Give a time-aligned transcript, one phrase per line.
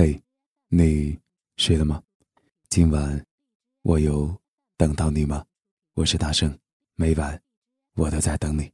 [0.00, 0.22] 嘿，
[0.68, 1.18] 你
[1.56, 2.00] 睡了吗？
[2.68, 3.26] 今晚
[3.82, 4.32] 我有
[4.76, 5.44] 等到你吗？
[5.94, 6.56] 我是大圣，
[6.94, 7.42] 每晚
[7.96, 8.70] 我都在等你。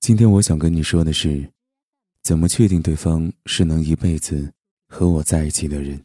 [0.00, 1.50] 今天我想跟你说的是，
[2.20, 4.52] 怎么确定对方是能一辈子
[4.88, 6.04] 和我在一起的人？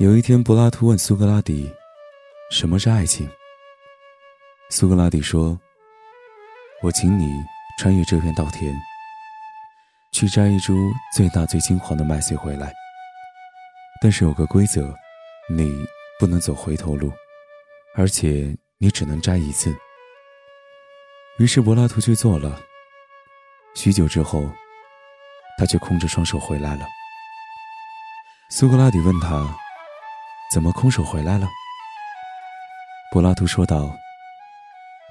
[0.00, 1.72] 有一天，柏拉图问苏格拉底
[2.50, 3.30] ：“什么是爱情？”
[4.68, 5.56] 苏格拉底说。
[6.82, 7.44] 我请你
[7.78, 8.74] 穿越这片稻田，
[10.12, 12.72] 去摘一株最大最金黄的麦穗回来。
[14.00, 14.94] 但是有个规则，
[15.50, 15.84] 你
[16.18, 17.12] 不能走回头路，
[17.94, 19.76] 而且你只能摘一次。
[21.38, 22.58] 于是柏拉图去做了。
[23.74, 24.50] 许久之后，
[25.58, 26.86] 他却空着双手回来了。
[28.48, 29.54] 苏格拉底问他
[30.50, 31.46] ：“怎么空手回来了？”
[33.12, 33.94] 柏拉图说道：“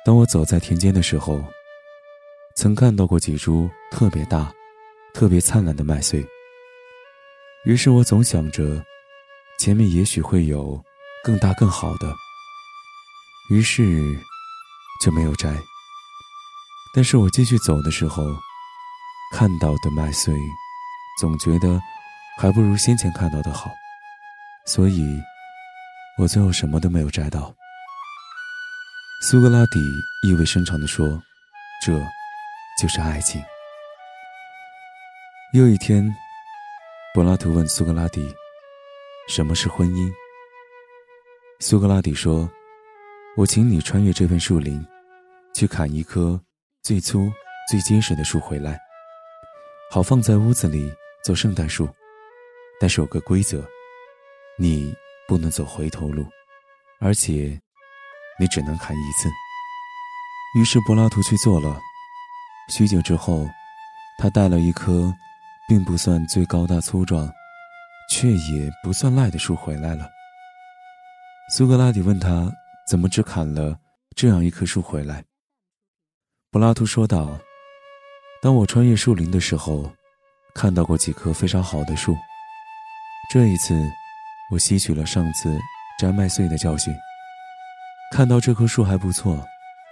[0.04, 1.44] 当我走在田间的时候。”
[2.62, 4.54] 曾看到过几株特别大、
[5.14, 6.22] 特别灿烂的麦穗，
[7.64, 8.84] 于是我总想着，
[9.58, 10.84] 前面也许会有
[11.24, 12.14] 更大更好的，
[13.50, 14.04] 于是
[15.02, 15.58] 就没有摘。
[16.94, 18.26] 但是我继续走的时候，
[19.34, 20.36] 看到的麦穗，
[21.22, 21.80] 总觉得
[22.38, 23.72] 还不如先前看到的好，
[24.66, 25.18] 所以，
[26.18, 27.56] 我最后什么都没有摘到。
[29.22, 29.80] 苏格拉底
[30.28, 31.24] 意味深长地说
[31.82, 31.98] ：“这。”
[32.80, 33.44] 就是爱情。
[35.54, 36.16] 又一天，
[37.14, 38.34] 柏拉图问苏格拉底
[39.28, 40.10] ：“什么是婚姻？”
[41.60, 42.50] 苏格拉底说
[43.36, 44.82] ：“我请你穿越这片树林，
[45.54, 46.40] 去砍一棵
[46.82, 47.30] 最粗、
[47.70, 48.80] 最结实的树回来，
[49.92, 50.90] 好放在屋子里
[51.26, 51.90] 做圣诞树。
[52.80, 53.68] 但是有个规则，
[54.58, 54.96] 你
[55.28, 56.26] 不能走回头路，
[57.02, 57.60] 而且
[58.40, 59.28] 你只能砍一次。”
[60.58, 61.78] 于是柏拉图去做了。
[62.70, 63.48] 许久之后，
[64.20, 65.12] 他带了一棵，
[65.68, 67.28] 并不算最高大粗壮，
[68.10, 70.08] 却也不算赖的树回来了。
[71.52, 72.52] 苏格拉底问他
[72.88, 73.76] ：“怎么只砍了
[74.16, 75.24] 这样一棵树回来？”
[76.52, 77.40] 柏拉图说道
[78.42, 79.92] ：“当我穿越树林的时候，
[80.54, 82.16] 看到过几棵非常好的树。
[83.34, 83.74] 这一次，
[84.52, 85.58] 我吸取了上次
[86.00, 86.94] 摘麦穗的教训，
[88.12, 89.44] 看到这棵树还不错，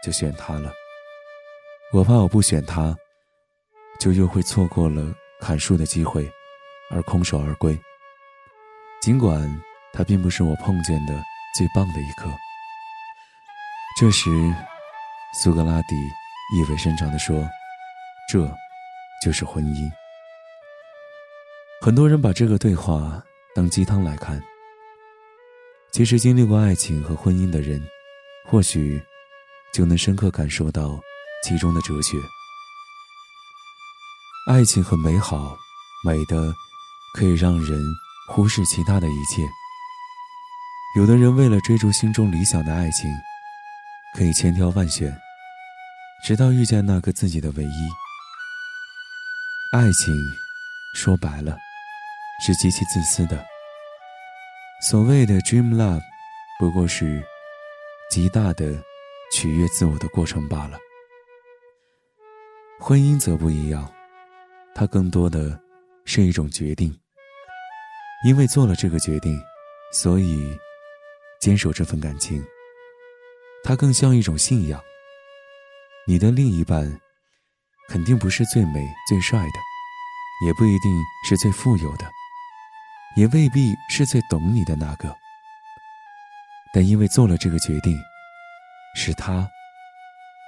[0.03, 0.71] 就选它了。”
[1.93, 2.93] 我怕我不选他，
[3.97, 6.29] 就又会错过了砍树的机会，
[6.91, 7.79] 而空手而归。
[9.01, 9.49] 尽管
[9.93, 11.13] 他并不是我碰见的
[11.57, 12.29] 最棒的一颗。
[13.97, 14.29] 这时，
[15.41, 15.95] 苏格拉底
[16.55, 17.37] 意味深长地说
[18.29, 18.45] ：“这，
[19.23, 19.89] 就是婚姻。”
[21.81, 23.23] 很多人把这个对话
[23.55, 24.43] 当鸡汤来看。
[25.91, 27.81] 其实，经历过爱情和婚姻的人，
[28.45, 29.01] 或许
[29.73, 30.99] 就能深刻感受到。
[31.43, 32.17] 其中的哲学，
[34.47, 35.57] 爱情很美好，
[36.03, 36.53] 美的
[37.13, 37.81] 可以让人
[38.29, 39.47] 忽视其他的一切。
[40.97, 43.09] 有的人为了追逐心中理想的爱情，
[44.15, 45.15] 可以千挑万选，
[46.25, 47.89] 直到遇见那个自己的唯一。
[49.71, 50.13] 爱情
[50.95, 51.57] 说白了，
[52.45, 53.45] 是极其自私的。
[54.81, 56.01] 所谓的 dream love，
[56.59, 57.23] 不过是
[58.09, 58.83] 极大的
[59.31, 60.77] 取悦自我的过程罢了。
[62.79, 63.91] 婚姻则不一样，
[64.75, 65.59] 它更多的
[66.05, 66.95] 是一种决定。
[68.25, 69.39] 因为做了这个决定，
[69.91, 70.57] 所以
[71.39, 72.43] 坚守这份感情。
[73.63, 74.81] 它更像一种信仰。
[76.07, 76.99] 你的另一半
[77.89, 82.09] 肯定不是最美最帅的，也不一定是最富有的，
[83.17, 85.13] 也未必是最懂你的那个。
[86.73, 87.97] 但因为做了这个决定，
[88.95, 89.47] 使他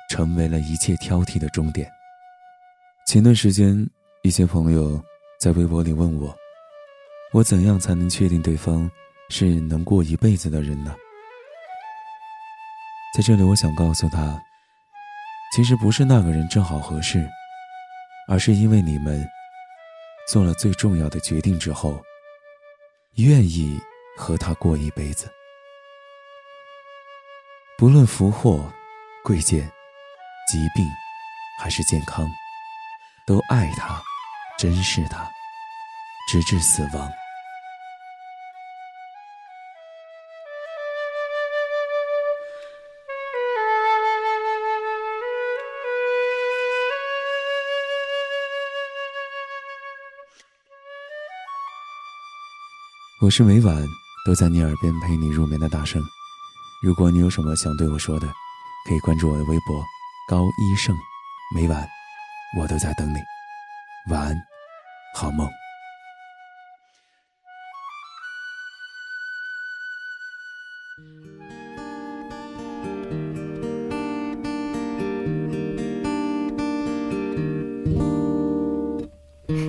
[0.09, 1.91] 成为了一切挑剔的终点。
[3.09, 3.89] 前段时间，
[4.21, 5.03] 一些朋友
[5.39, 6.31] 在微博里问我
[7.33, 8.87] ：“我怎样才能确定对方
[9.31, 10.95] 是能过一辈子的人呢？”
[13.17, 14.39] 在这里，我想告诉他，
[15.55, 17.27] 其实不是那个人正好合适，
[18.27, 19.27] 而是因为你们
[20.31, 21.99] 做了最重要的决定之后，
[23.15, 23.81] 愿意
[24.15, 25.27] 和他过一辈子。
[27.75, 28.71] 不论福祸、
[29.23, 29.61] 贵贱、
[30.47, 30.85] 疾病，
[31.59, 32.29] 还是健康。
[33.29, 34.01] 都爱他，
[34.57, 35.29] 珍视他，
[36.27, 37.11] 直至死亡。
[53.21, 53.85] 我是每晚
[54.25, 56.01] 都在你耳边陪你入眠的大圣。
[56.81, 58.25] 如果你有什么想对我说的，
[58.87, 59.85] 可以关注我的微博。
[60.27, 60.95] 高一胜，
[61.55, 61.87] 每晚
[62.57, 63.19] 我都在等你。
[64.11, 64.35] 晚安，
[65.13, 65.47] 好梦。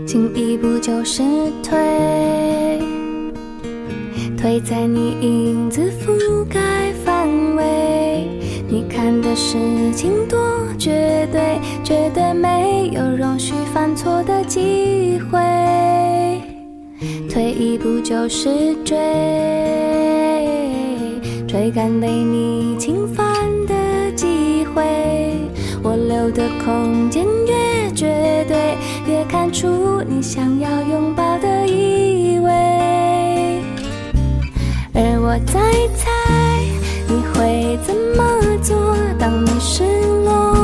[0.07, 1.23] 进一步就是
[1.63, 2.81] 退，
[4.37, 8.27] 退在你影子覆盖范围。
[8.67, 9.59] 你看的事
[9.93, 10.39] 情多
[10.77, 11.60] 绝对，
[11.91, 15.41] 绝对没有容许犯错的机会。
[17.29, 18.49] 退一步就是
[18.85, 18.97] 追，
[21.49, 23.27] 追赶被你侵犯
[23.67, 23.75] 的
[24.13, 24.85] 机会。
[25.83, 28.77] 我留的空间越绝对。
[29.13, 32.53] 越看出你想要拥抱的意味，
[34.95, 35.61] 而我在
[35.97, 36.09] 猜
[37.09, 38.23] 你会怎么
[38.63, 38.97] 做。
[39.19, 39.83] 当你失
[40.25, 40.55] 落，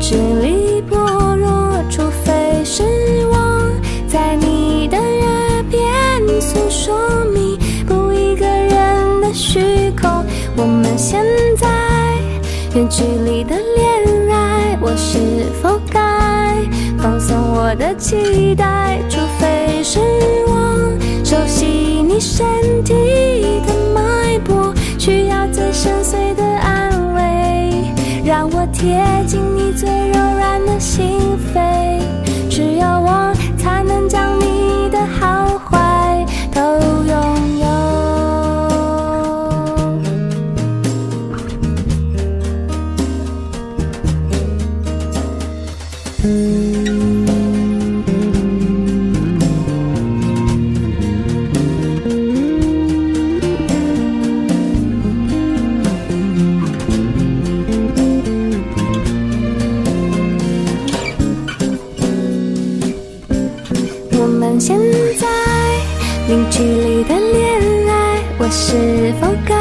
[0.00, 0.96] 意志力薄
[1.36, 2.82] 弱，除非是
[3.26, 3.70] 我
[4.08, 10.24] 在你的耳边诉说弥补一个人的虚空。
[10.56, 11.22] 我们现
[11.58, 11.68] 在
[12.74, 15.18] 远距离的恋爱，我是
[15.62, 16.00] 否该？
[16.98, 20.00] 放松我的期待，除非是
[20.46, 22.94] 我熟悉你身体
[23.66, 27.84] 的脉搏，需要最深邃的安慰，
[28.24, 29.39] 让我贴近
[66.50, 69.54] 距离的恋爱，我是否该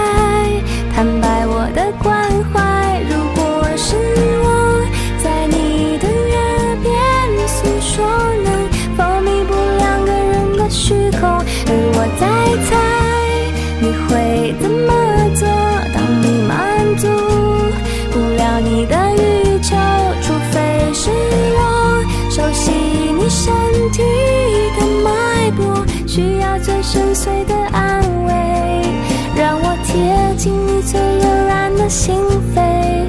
[0.94, 3.00] 坦白我的关怀？
[3.08, 3.96] 如果是
[4.44, 4.82] 我
[5.24, 6.90] 在你的耳边
[7.48, 8.04] 诉说，
[8.44, 8.48] 能
[8.98, 11.30] 否弥补两个人的虚空？
[11.30, 12.26] 而我在
[12.66, 12.70] 猜
[13.80, 14.90] 你会怎么
[15.36, 15.48] 做，
[15.94, 16.52] 当你满
[16.98, 17.08] 足
[18.12, 19.78] 不了你的欲求，
[20.24, 21.12] 除非是
[21.56, 23.54] 我熟悉你身
[23.92, 24.09] 体。
[26.62, 28.34] 最深邃的安慰，
[29.36, 32.16] 让我贴近你最柔软的心
[32.54, 33.08] 扉。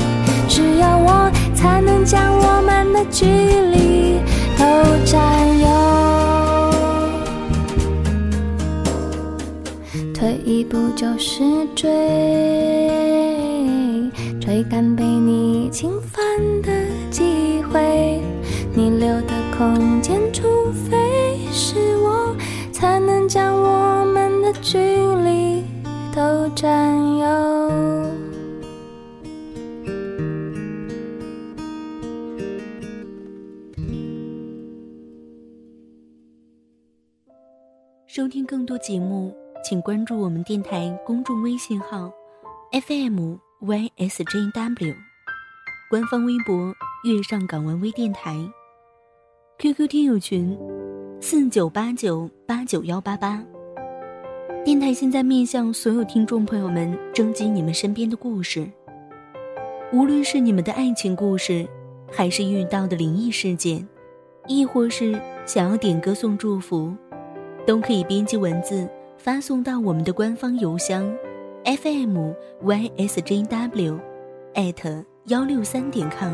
[0.49, 4.21] 只有我才能将我们的距离
[4.57, 4.65] 都
[5.05, 5.67] 占有。
[10.15, 11.43] 退一步就是
[11.75, 11.89] 追，
[14.41, 16.23] 追赶被你侵犯
[16.63, 16.71] 的
[17.11, 18.21] 机会。
[18.73, 20.43] 你留的空间，除
[20.89, 22.37] 非是我。
[22.81, 25.63] 才能将我们的距离
[26.17, 27.27] 都占有。
[38.07, 42.11] 收听更多节目，请关注我们电台公众微信号
[42.73, 44.95] FM YSJW，
[45.91, 46.75] 官方微博
[47.05, 48.35] 月上港湾微电台
[49.59, 50.59] ，QQ 听友群。
[51.23, 53.45] 四九八九八九幺八八。
[54.65, 58.67] 电台现在面向所有听众朋友们征集你们身边的故事，
[59.93, 61.69] 无论是你们的爱情故事，
[62.11, 63.87] 还是遇到的灵异事件，
[64.49, 66.91] 亦或是想要点歌送祝福，
[67.67, 71.15] 都可以编辑文字发送到我们的官方邮箱
[71.65, 72.33] fm
[72.65, 74.01] ysjw
[74.55, 76.33] at 幺六三点 com。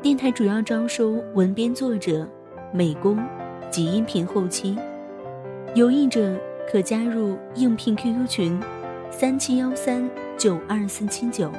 [0.00, 2.26] 电台主要招收文编作者。
[2.72, 3.18] 美工
[3.70, 4.76] 及音频后期，
[5.74, 6.36] 有意者
[6.70, 8.60] 可加入应聘 QQ 群：
[9.10, 11.50] 三七幺三九二四七九。